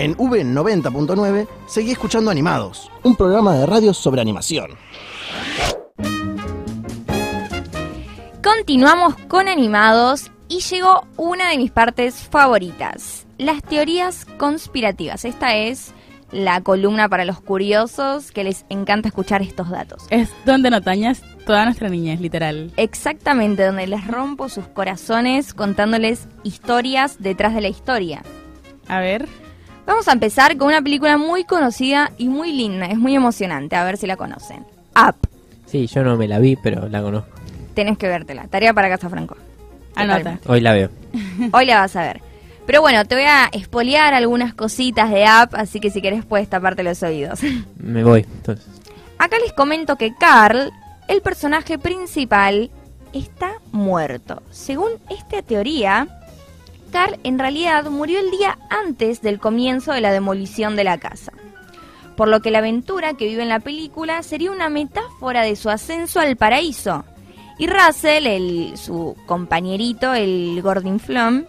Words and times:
En 0.00 0.16
V90.9 0.16 1.46
seguí 1.66 1.90
escuchando 1.90 2.30
Animados, 2.30 2.90
un 3.02 3.16
programa 3.16 3.54
de 3.54 3.66
radio 3.66 3.92
sobre 3.92 4.22
animación. 4.22 4.70
Continuamos 8.42 9.14
con 9.28 9.46
Animados 9.46 10.30
y 10.48 10.60
llegó 10.60 11.06
una 11.18 11.50
de 11.50 11.58
mis 11.58 11.70
partes 11.70 12.14
favoritas, 12.14 13.26
las 13.36 13.62
teorías 13.62 14.24
conspirativas. 14.38 15.26
Esta 15.26 15.54
es 15.54 15.92
la 16.32 16.62
columna 16.62 17.10
para 17.10 17.26
los 17.26 17.42
curiosos 17.42 18.32
que 18.32 18.44
les 18.44 18.64
encanta 18.70 19.08
escuchar 19.08 19.42
estos 19.42 19.68
datos. 19.68 20.06
Es 20.08 20.30
donde 20.46 20.70
notañas 20.70 21.22
toda 21.44 21.66
nuestra 21.66 21.90
niñez, 21.90 22.22
literal. 22.22 22.72
Exactamente, 22.78 23.66
donde 23.66 23.86
les 23.86 24.06
rompo 24.06 24.48
sus 24.48 24.66
corazones 24.66 25.52
contándoles 25.52 26.26
historias 26.42 27.18
detrás 27.18 27.54
de 27.54 27.60
la 27.60 27.68
historia. 27.68 28.22
A 28.88 29.00
ver. 29.00 29.28
Vamos 29.86 30.08
a 30.08 30.12
empezar 30.12 30.56
con 30.56 30.68
una 30.68 30.82
película 30.82 31.16
muy 31.16 31.44
conocida 31.44 32.12
y 32.18 32.28
muy 32.28 32.52
linda, 32.52 32.86
es 32.86 32.98
muy 32.98 33.14
emocionante, 33.14 33.76
a 33.76 33.84
ver 33.84 33.96
si 33.96 34.06
la 34.06 34.16
conocen. 34.16 34.64
Up. 34.96 35.16
Sí, 35.66 35.86
yo 35.86 36.02
no 36.02 36.16
me 36.16 36.28
la 36.28 36.38
vi, 36.38 36.56
pero 36.56 36.88
la 36.88 37.02
conozco. 37.02 37.28
Tenés 37.74 37.98
que 37.98 38.08
vértela, 38.08 38.46
tarea 38.48 38.74
para 38.74 38.88
Casa 38.88 39.08
Franco. 39.08 39.36
Anota. 39.94 40.38
Hoy 40.46 40.60
la 40.60 40.72
veo. 40.72 40.90
Hoy 41.52 41.66
la 41.66 41.80
vas 41.80 41.96
a 41.96 42.02
ver. 42.02 42.20
Pero 42.66 42.82
bueno, 42.82 43.04
te 43.04 43.14
voy 43.16 43.24
a 43.24 43.48
espolear 43.52 44.14
algunas 44.14 44.54
cositas 44.54 45.10
de 45.10 45.24
Up, 45.24 45.50
así 45.54 45.80
que 45.80 45.90
si 45.90 46.00
querés 46.00 46.24
puedes 46.24 46.48
taparte 46.48 46.82
los 46.82 47.02
oídos. 47.02 47.40
Me 47.76 48.04
voy, 48.04 48.20
entonces. 48.20 48.66
Acá 49.18 49.38
les 49.38 49.52
comento 49.52 49.96
que 49.96 50.14
Carl, 50.14 50.70
el 51.08 51.20
personaje 51.20 51.78
principal, 51.78 52.70
está 53.12 53.54
muerto. 53.72 54.42
Según 54.50 54.90
esta 55.10 55.42
teoría, 55.42 56.19
Carl 56.90 57.18
en 57.24 57.38
realidad 57.38 57.84
murió 57.90 58.20
el 58.20 58.30
día 58.30 58.58
antes 58.68 59.22
del 59.22 59.38
comienzo 59.38 59.92
de 59.92 60.00
la 60.00 60.12
demolición 60.12 60.76
de 60.76 60.84
la 60.84 60.98
casa. 60.98 61.32
Por 62.16 62.28
lo 62.28 62.40
que 62.40 62.50
la 62.50 62.58
aventura 62.58 63.14
que 63.14 63.26
vive 63.26 63.42
en 63.42 63.48
la 63.48 63.60
película 63.60 64.22
sería 64.22 64.50
una 64.50 64.68
metáfora 64.68 65.42
de 65.42 65.56
su 65.56 65.70
ascenso 65.70 66.20
al 66.20 66.36
paraíso. 66.36 67.04
Y 67.58 67.66
Russell, 67.66 68.26
el, 68.26 68.76
su 68.76 69.16
compañerito, 69.26 70.14
el 70.14 70.60
Gordon 70.62 71.00
Flum, 71.00 71.44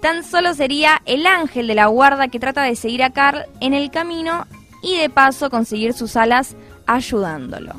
tan 0.00 0.24
solo 0.24 0.54
sería 0.54 1.02
el 1.04 1.26
ángel 1.26 1.66
de 1.66 1.74
la 1.74 1.86
guarda 1.86 2.28
que 2.28 2.40
trata 2.40 2.62
de 2.62 2.76
seguir 2.76 3.02
a 3.02 3.10
Carl 3.10 3.44
en 3.60 3.74
el 3.74 3.90
camino 3.90 4.46
y 4.82 4.96
de 4.96 5.10
paso 5.10 5.50
conseguir 5.50 5.94
sus 5.94 6.16
alas 6.16 6.56
ayudándolo. 6.86 7.74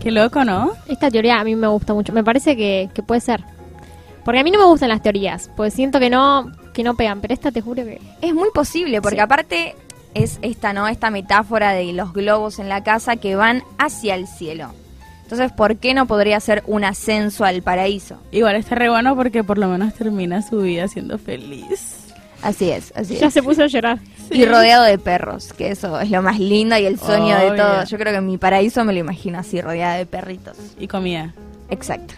Qué 0.00 0.10
loco, 0.10 0.44
¿no? 0.44 0.72
Esta 0.86 1.10
teoría 1.10 1.40
a 1.40 1.44
mí 1.44 1.56
me 1.56 1.66
gusta 1.66 1.94
mucho. 1.94 2.12
Me 2.12 2.22
parece 2.22 2.56
que, 2.56 2.90
que 2.94 3.02
puede 3.02 3.20
ser. 3.20 3.42
Porque 4.26 4.40
a 4.40 4.44
mí 4.44 4.50
no 4.50 4.58
me 4.58 4.66
gustan 4.66 4.90
las 4.90 5.00
teorías, 5.00 5.50
pues 5.56 5.72
siento 5.72 5.98
que 6.00 6.10
no 6.10 6.52
que 6.74 6.82
no 6.82 6.94
pegan, 6.94 7.22
pero 7.22 7.32
esta 7.32 7.50
te 7.52 7.62
juro 7.62 7.82
que 7.84 7.98
Es 8.20 8.34
muy 8.34 8.50
posible, 8.52 9.00
porque 9.00 9.16
Sí. 9.16 9.22
aparte 9.22 9.76
es 10.12 10.38
esta, 10.42 10.74
¿no? 10.74 10.86
Esta 10.88 11.08
metáfora 11.10 11.72
de 11.72 11.90
los 11.94 12.12
globos 12.12 12.58
en 12.58 12.68
la 12.68 12.82
casa 12.84 13.16
que 13.16 13.34
van 13.36 13.62
hacia 13.78 14.14
el 14.14 14.26
cielo. 14.26 14.74
Entonces, 15.22 15.50
¿por 15.52 15.76
qué 15.76 15.94
no 15.94 16.06
podría 16.06 16.38
ser 16.40 16.62
un 16.66 16.84
ascenso 16.84 17.44
al 17.44 17.62
paraíso? 17.62 18.18
Igual 18.32 18.56
está 18.56 18.74
re 18.74 18.88
bueno 18.90 19.16
porque 19.16 19.42
por 19.42 19.56
lo 19.58 19.68
menos 19.68 19.94
termina 19.94 20.42
su 20.42 20.58
vida 20.60 20.86
siendo 20.88 21.18
feliz. 21.18 22.02
Así 22.42 22.70
es, 22.70 22.92
así 22.94 23.16
ya 23.16 23.28
es. 23.28 23.32
se 23.34 23.42
puso 23.42 23.62
a 23.62 23.66
llorar. 23.68 23.98
Y 24.30 24.44
rodeado 24.44 24.82
de 24.84 24.98
perros, 24.98 25.52
que 25.52 25.70
eso 25.70 26.00
es 26.00 26.10
lo 26.10 26.20
más 26.20 26.40
lindo 26.40 26.76
y 26.76 26.84
el 26.84 26.98
sueño 26.98 27.38
de 27.38 27.52
todo. 27.56 27.84
Yo 27.84 27.96
creo 27.96 28.12
que 28.12 28.20
mi 28.20 28.38
paraíso 28.38 28.84
me 28.84 28.92
lo 28.92 28.98
imagino 28.98 29.38
así, 29.38 29.60
rodeada 29.60 29.94
de 29.94 30.04
perritos. 30.04 30.56
Y 30.80 30.88
comida. 30.88 31.32
Exacto. 31.70 32.14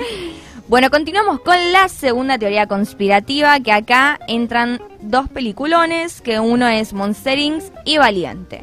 bueno, 0.68 0.90
continuamos 0.90 1.40
con 1.40 1.56
la 1.72 1.88
segunda 1.88 2.38
teoría 2.38 2.66
conspirativa, 2.66 3.58
que 3.60 3.72
acá 3.72 4.18
entran 4.28 4.80
dos 5.00 5.28
peliculones, 5.28 6.20
que 6.20 6.40
uno 6.40 6.68
es 6.68 6.92
Monster 6.92 7.38
Inc. 7.38 7.62
y 7.84 7.98
Valiente. 7.98 8.62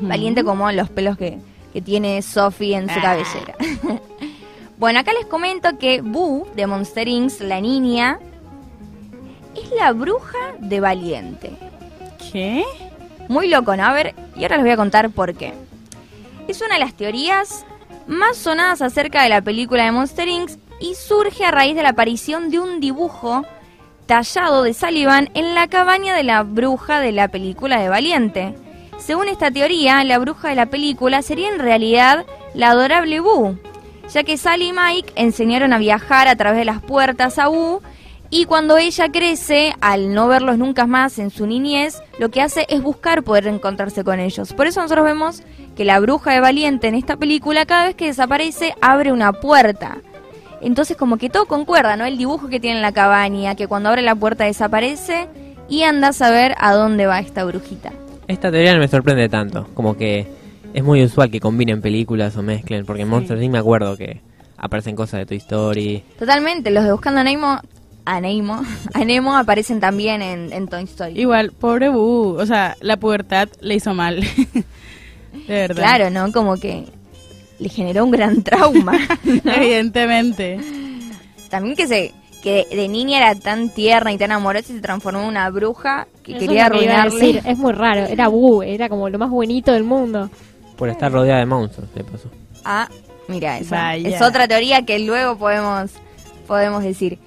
Valiente 0.00 0.44
como 0.44 0.70
los 0.72 0.88
pelos 0.88 1.18
que, 1.18 1.38
que 1.72 1.82
tiene 1.82 2.22
Sophie 2.22 2.76
en 2.76 2.88
su 2.88 3.00
cabellera. 3.00 3.54
bueno, 4.78 5.00
acá 5.00 5.12
les 5.12 5.26
comento 5.26 5.78
que 5.78 6.00
Boo, 6.00 6.46
de 6.54 6.66
Monster 6.66 7.06
Inc., 7.08 7.40
la 7.40 7.60
niña, 7.60 8.18
es 9.54 9.70
la 9.72 9.92
bruja 9.92 10.54
de 10.58 10.80
Valiente. 10.80 11.52
¿Qué? 12.32 12.64
Muy 13.28 13.48
loco, 13.48 13.76
¿no? 13.76 13.84
A 13.84 13.92
ver, 13.92 14.14
y 14.36 14.42
ahora 14.42 14.56
les 14.56 14.64
voy 14.64 14.72
a 14.72 14.76
contar 14.76 15.10
por 15.10 15.34
qué. 15.34 15.52
Es 16.48 16.60
una 16.60 16.74
de 16.74 16.80
las 16.80 16.94
teorías 16.94 17.64
más 18.06 18.36
sonadas 18.36 18.82
acerca 18.82 19.22
de 19.22 19.28
la 19.28 19.42
película 19.42 19.84
de 19.84 19.92
Monster 19.92 20.28
Inc. 20.28 20.50
y 20.80 20.94
surge 20.94 21.44
a 21.44 21.50
raíz 21.50 21.76
de 21.76 21.82
la 21.82 21.90
aparición 21.90 22.50
de 22.50 22.58
un 22.58 22.80
dibujo 22.80 23.44
tallado 24.06 24.62
de 24.62 24.74
Sullivan 24.74 25.30
en 25.34 25.54
la 25.54 25.68
cabaña 25.68 26.14
de 26.14 26.24
la 26.24 26.42
bruja 26.42 27.00
de 27.00 27.12
la 27.12 27.28
película 27.28 27.80
de 27.80 27.88
Valiente. 27.88 28.54
Según 28.98 29.28
esta 29.28 29.50
teoría, 29.50 30.04
la 30.04 30.18
bruja 30.18 30.48
de 30.48 30.54
la 30.54 30.66
película 30.66 31.22
sería 31.22 31.48
en 31.48 31.58
realidad 31.58 32.24
la 32.54 32.70
adorable 32.70 33.20
Boo, 33.20 33.58
ya 34.12 34.22
que 34.22 34.36
Sally 34.36 34.68
y 34.68 34.72
Mike 34.72 35.12
enseñaron 35.16 35.72
a 35.72 35.78
viajar 35.78 36.28
a 36.28 36.36
través 36.36 36.58
de 36.58 36.64
las 36.64 36.82
puertas 36.82 37.38
a 37.38 37.48
Boo 37.48 37.82
y 38.36 38.46
cuando 38.46 38.76
ella 38.78 39.12
crece, 39.12 39.74
al 39.80 40.12
no 40.12 40.26
verlos 40.26 40.58
nunca 40.58 40.88
más 40.88 41.20
en 41.20 41.30
su 41.30 41.46
niñez, 41.46 42.02
lo 42.18 42.32
que 42.32 42.42
hace 42.42 42.66
es 42.68 42.82
buscar 42.82 43.22
poder 43.22 43.46
encontrarse 43.46 44.02
con 44.02 44.18
ellos. 44.18 44.52
Por 44.54 44.66
eso 44.66 44.82
nosotros 44.82 45.04
vemos 45.04 45.44
que 45.76 45.84
la 45.84 46.00
bruja 46.00 46.32
de 46.32 46.40
Valiente 46.40 46.88
en 46.88 46.96
esta 46.96 47.16
película, 47.16 47.64
cada 47.64 47.84
vez 47.84 47.94
que 47.94 48.06
desaparece, 48.06 48.74
abre 48.80 49.12
una 49.12 49.32
puerta. 49.34 49.98
Entonces 50.60 50.96
como 50.96 51.16
que 51.16 51.30
todo 51.30 51.46
concuerda, 51.46 51.96
¿no? 51.96 52.06
El 52.06 52.18
dibujo 52.18 52.48
que 52.48 52.58
tiene 52.58 52.78
en 52.78 52.82
la 52.82 52.90
cabaña, 52.90 53.54
que 53.54 53.68
cuando 53.68 53.90
abre 53.90 54.02
la 54.02 54.16
puerta 54.16 54.42
desaparece 54.42 55.28
y 55.68 55.84
anda 55.84 56.08
a 56.08 56.12
saber 56.12 56.56
a 56.58 56.74
dónde 56.74 57.06
va 57.06 57.20
esta 57.20 57.44
brujita. 57.44 57.92
Esta 58.26 58.50
teoría 58.50 58.74
no 58.74 58.80
me 58.80 58.88
sorprende 58.88 59.28
tanto. 59.28 59.68
Como 59.74 59.96
que 59.96 60.26
es 60.72 60.82
muy 60.82 61.04
usual 61.04 61.30
que 61.30 61.38
combinen 61.38 61.80
películas 61.80 62.36
o 62.36 62.42
mezclen. 62.42 62.84
Porque 62.84 63.02
en 63.02 63.08
Monster 63.10 63.40
Inc. 63.40 63.52
me 63.52 63.58
acuerdo 63.58 63.96
que 63.96 64.22
aparecen 64.56 64.96
cosas 64.96 65.20
de 65.20 65.26
Toy 65.26 65.36
Story. 65.36 66.02
Totalmente, 66.18 66.72
los 66.72 66.82
de 66.82 66.90
Buscando 66.90 67.20
a 67.20 67.22
Nemo, 67.22 67.60
a 68.04 68.20
Nemo, 68.20 68.62
a 68.92 69.04
Nemo 69.04 69.36
aparecen 69.36 69.80
también 69.80 70.22
en, 70.22 70.52
en 70.52 70.68
Toy 70.68 70.84
Story. 70.84 71.20
Igual, 71.20 71.52
pobre 71.52 71.88
Boo. 71.88 72.36
O 72.38 72.46
sea, 72.46 72.76
la 72.80 72.96
pubertad 72.96 73.48
le 73.60 73.74
hizo 73.76 73.94
mal. 73.94 74.20
de 75.32 75.48
verdad. 75.48 75.76
Claro, 75.76 76.10
¿no? 76.10 76.32
Como 76.32 76.56
que 76.56 76.84
le 77.58 77.68
generó 77.68 78.04
un 78.04 78.10
gran 78.10 78.42
trauma. 78.42 78.92
¿no? 79.44 79.52
Evidentemente. 79.52 80.60
También 81.50 81.76
que 81.76 81.86
se 81.86 82.12
que 82.42 82.66
de 82.70 82.88
niña 82.88 83.16
era 83.16 83.34
tan 83.40 83.70
tierna 83.70 84.12
y 84.12 84.18
tan 84.18 84.30
amorosa 84.30 84.70
y 84.70 84.76
se 84.76 84.82
transformó 84.82 85.20
en 85.20 85.28
una 85.28 85.48
bruja 85.48 86.06
que 86.22 86.32
Eso 86.32 86.40
quería 86.40 86.68
lo 86.68 86.78
que 86.78 86.90
arruinarle. 86.90 87.18
decir. 87.18 87.42
Es 87.46 87.56
muy 87.56 87.72
raro. 87.72 88.04
Era 88.04 88.28
Bu, 88.28 88.62
era 88.62 88.90
como 88.90 89.08
lo 89.08 89.18
más 89.18 89.30
bonito 89.30 89.72
del 89.72 89.84
mundo. 89.84 90.28
Por 90.76 90.90
estar 90.90 91.10
rodeada 91.10 91.40
de 91.40 91.46
monstruos, 91.46 91.88
le 91.94 92.04
pasó. 92.04 92.28
Ah, 92.66 92.86
mira, 93.28 93.58
esa 93.58 93.76
Vaya. 93.76 94.08
es 94.10 94.20
otra 94.20 94.46
teoría 94.46 94.84
que 94.84 94.98
luego 94.98 95.38
podemos 95.38 95.92
podemos 96.46 96.82
decir. 96.82 97.18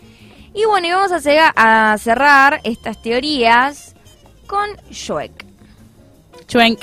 Y 0.57 0.65
bueno, 0.65 0.87
y 0.87 0.91
vamos 0.91 1.11
a, 1.11 1.97
cerrar 1.99 2.61
estas 2.63 2.99
teorías 2.99 3.93
con 4.47 4.67
Shrek. 4.89 5.45
Chuenk. 6.47 6.79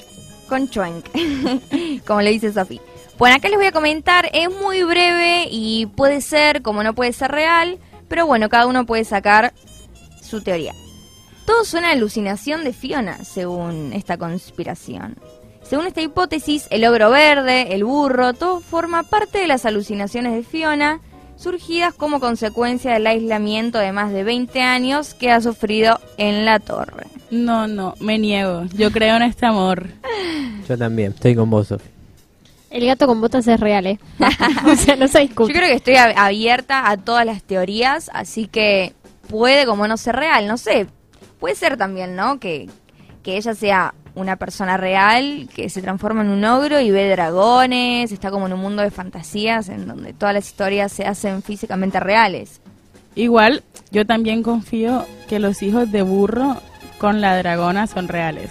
con 0.48 0.70
Chuenk, 0.70 1.04
como 2.06 2.22
le 2.22 2.30
dice 2.30 2.52
Sofi. 2.52 2.80
Bueno, 3.18 3.34
acá 3.34 3.48
les 3.48 3.58
voy 3.58 3.66
a 3.66 3.72
comentar, 3.72 4.30
es 4.32 4.48
muy 4.48 4.84
breve 4.84 5.48
y 5.50 5.86
puede 5.86 6.20
ser 6.20 6.62
como 6.62 6.84
no 6.84 6.94
puede 6.94 7.12
ser 7.12 7.32
real, 7.32 7.80
pero 8.06 8.28
bueno, 8.28 8.48
cada 8.48 8.68
uno 8.68 8.86
puede 8.86 9.04
sacar 9.04 9.52
su 10.22 10.40
teoría. 10.40 10.72
Todo 11.44 11.62
es 11.62 11.74
una 11.74 11.90
alucinación 11.90 12.62
de 12.62 12.72
Fiona, 12.72 13.24
según 13.24 13.92
esta 13.92 14.18
conspiración. 14.18 15.16
Según 15.64 15.88
esta 15.88 16.00
hipótesis, 16.00 16.68
el 16.70 16.84
ogro 16.84 17.10
verde, 17.10 17.74
el 17.74 17.82
burro, 17.82 18.34
todo 18.34 18.60
forma 18.60 19.02
parte 19.02 19.38
de 19.38 19.48
las 19.48 19.66
alucinaciones 19.66 20.32
de 20.32 20.44
Fiona, 20.44 21.00
surgidas 21.36 21.94
como 21.94 22.20
consecuencia 22.20 22.92
del 22.92 23.06
aislamiento 23.06 23.78
de 23.78 23.92
más 23.92 24.12
de 24.12 24.24
20 24.24 24.60
años 24.62 25.14
que 25.14 25.30
ha 25.30 25.40
sufrido 25.40 26.00
en 26.16 26.44
la 26.44 26.60
torre. 26.60 27.06
No, 27.30 27.66
no, 27.66 27.94
me 28.00 28.18
niego. 28.18 28.64
Yo 28.74 28.90
creo 28.92 29.16
en 29.16 29.22
este 29.22 29.46
amor. 29.46 29.88
Yo 30.68 30.78
también, 30.78 31.12
estoy 31.12 31.34
con 31.34 31.50
vos, 31.50 31.68
Sofi. 31.68 31.88
El 32.70 32.86
gato 32.86 33.06
con 33.06 33.20
botas 33.20 33.46
es 33.46 33.60
real, 33.60 33.86
¿eh? 33.86 33.98
o 34.66 34.74
sea, 34.74 34.96
no 34.96 35.06
se 35.06 35.20
discute. 35.20 35.52
Yo 35.52 35.58
creo 35.58 35.68
que 35.70 35.76
estoy 35.76 35.94
ab- 35.94 36.14
abierta 36.16 36.90
a 36.90 36.96
todas 36.96 37.24
las 37.24 37.42
teorías, 37.42 38.10
así 38.12 38.46
que 38.48 38.94
puede 39.28 39.64
como 39.66 39.86
no 39.86 39.96
ser 39.96 40.16
real, 40.16 40.46
no 40.48 40.56
sé. 40.56 40.86
Puede 41.38 41.54
ser 41.54 41.76
también, 41.76 42.16
¿no? 42.16 42.40
Que, 42.40 42.68
que 43.22 43.36
ella 43.36 43.54
sea 43.54 43.94
una 44.14 44.36
persona 44.36 44.76
real, 44.76 45.48
que 45.54 45.68
se 45.68 45.82
transforma 45.82 46.22
en 46.22 46.28
un 46.28 46.44
ogro 46.44 46.80
y 46.80 46.90
ve 46.90 47.08
dragones, 47.08 48.12
está 48.12 48.30
como 48.30 48.46
en 48.46 48.52
un 48.52 48.60
mundo 48.60 48.82
de 48.82 48.90
fantasías 48.90 49.68
en 49.68 49.86
donde 49.86 50.12
todas 50.12 50.34
las 50.34 50.46
historias 50.46 50.92
se 50.92 51.04
hacen 51.04 51.42
físicamente 51.42 51.98
reales. 52.00 52.60
Igual, 53.16 53.62
yo 53.90 54.06
también 54.06 54.42
confío 54.42 55.04
que 55.28 55.38
los 55.38 55.62
hijos 55.62 55.90
de 55.92 56.02
burro 56.02 56.56
con 56.98 57.20
la 57.20 57.36
dragona 57.36 57.86
son 57.86 58.08
reales. 58.08 58.50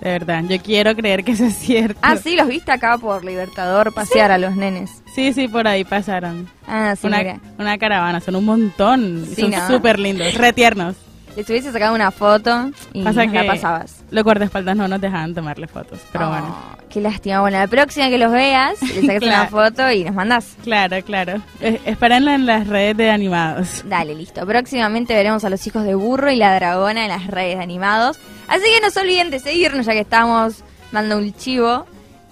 De 0.00 0.10
verdad, 0.10 0.42
yo 0.46 0.60
quiero 0.60 0.94
creer 0.94 1.24
que 1.24 1.32
eso 1.32 1.44
es 1.44 1.56
cierto. 1.56 1.98
Ah, 2.02 2.16
sí, 2.16 2.36
los 2.36 2.48
viste 2.48 2.70
acá 2.72 2.98
por 2.98 3.24
Libertador 3.24 3.94
pasear 3.94 4.30
a 4.30 4.38
los 4.38 4.54
nenes. 4.56 5.02
Sí, 5.14 5.32
sí, 5.32 5.48
por 5.48 5.66
ahí 5.66 5.84
pasaron. 5.84 6.48
Ah, 6.66 6.94
sí, 6.94 7.06
mira. 7.06 7.20
una, 7.20 7.40
una 7.58 7.78
caravana, 7.78 8.20
son 8.20 8.36
un 8.36 8.44
montón. 8.44 9.26
Sí, 9.34 9.42
son 9.42 9.50
¿no? 9.52 9.66
súper 9.68 9.98
lindos, 9.98 10.34
retiernos. 10.34 10.96
Les 11.36 11.48
hubiese 11.50 11.72
sacado 11.72 11.94
una 11.94 12.10
foto 12.12 12.70
y 12.92 13.00
nos 13.00 13.14
la 13.16 13.46
pasabas. 13.46 14.04
Los 14.10 14.22
guardaespaldas 14.22 14.76
no 14.76 14.86
nos 14.86 15.00
dejaban 15.00 15.34
tomarle 15.34 15.66
fotos, 15.66 15.98
pero 16.12 16.26
Oh, 16.26 16.30
bueno. 16.30 16.56
Qué 16.88 17.00
lástima. 17.00 17.40
Bueno, 17.40 17.58
la 17.58 17.66
próxima 17.66 18.08
que 18.08 18.18
los 18.18 18.30
veas, 18.30 18.80
le 18.82 19.00
sacas 19.04 19.22
una 19.24 19.46
foto 19.48 19.90
y 19.90 20.04
nos 20.04 20.14
mandás. 20.14 20.56
Claro, 20.62 21.02
claro. 21.04 21.42
Espérenlo 21.60 22.30
en 22.30 22.46
las 22.46 22.68
redes 22.68 22.96
de 22.96 23.10
animados. 23.10 23.82
Dale, 23.88 24.14
listo. 24.14 24.46
Próximamente 24.46 25.12
veremos 25.14 25.44
a 25.44 25.50
los 25.50 25.66
hijos 25.66 25.82
de 25.84 25.96
Burro 25.96 26.30
y 26.30 26.36
la 26.36 26.54
Dragona 26.54 27.02
en 27.02 27.08
las 27.08 27.26
redes 27.26 27.56
de 27.56 27.62
animados. 27.64 28.18
Así 28.46 28.62
que 28.62 28.80
no 28.80 28.90
se 28.90 29.00
olviden 29.00 29.30
de 29.30 29.40
seguirnos, 29.40 29.86
ya 29.86 29.92
que 29.92 30.00
estamos 30.00 30.62
dando 30.92 31.18
un 31.18 31.34
chivo 31.34 31.84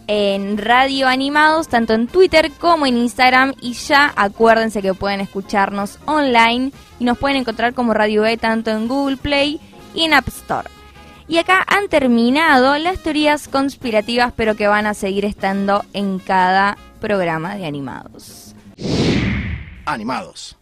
en 0.06 0.58
Radio 0.58 1.08
Animados, 1.08 1.68
tanto 1.68 1.94
en 1.94 2.06
Twitter 2.06 2.50
como 2.58 2.86
en 2.86 2.96
Instagram. 2.96 3.54
Y 3.60 3.72
ya 3.74 4.12
acuérdense 4.16 4.82
que 4.82 4.94
pueden 4.94 5.20
escucharnos 5.20 5.98
online 6.06 6.72
y 6.98 7.04
nos 7.04 7.18
pueden 7.18 7.38
encontrar 7.38 7.74
como 7.74 7.94
Radio 7.94 8.24
E 8.24 8.36
tanto 8.36 8.70
en 8.70 8.88
Google 8.88 9.16
Play 9.16 9.60
y 9.94 10.02
en 10.02 10.14
App 10.14 10.28
Store. 10.28 10.68
Y 11.28 11.38
acá 11.38 11.64
han 11.66 11.88
terminado 11.88 12.76
las 12.78 12.98
teorías 12.98 13.48
conspirativas, 13.48 14.32
pero 14.36 14.54
que 14.54 14.66
van 14.66 14.86
a 14.86 14.94
seguir 14.94 15.24
estando 15.24 15.84
en 15.92 16.18
cada 16.18 16.76
programa 17.00 17.56
de 17.56 17.66
animados. 17.66 18.54
Animados. 19.86 20.56